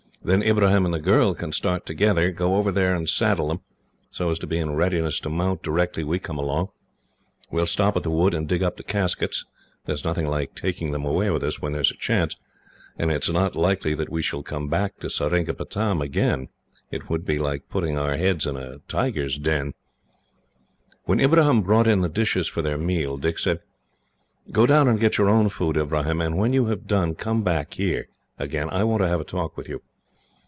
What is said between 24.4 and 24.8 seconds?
"Go